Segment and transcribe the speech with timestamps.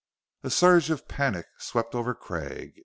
[0.41, 2.73] A surge of panic swept over Craig.